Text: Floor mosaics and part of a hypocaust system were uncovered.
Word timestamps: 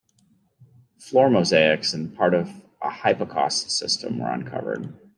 Floor 0.97 1.29
mosaics 1.29 1.93
and 1.93 2.15
part 2.17 2.33
of 2.33 2.49
a 2.81 2.89
hypocaust 2.89 3.69
system 3.69 4.17
were 4.17 4.31
uncovered. 4.31 4.91